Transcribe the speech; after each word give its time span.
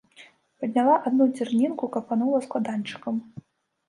Падняла 0.61 0.95
адну 1.09 1.27
дзярнінку, 1.35 1.89
капанула 1.97 2.39
складанчыкам. 2.47 3.21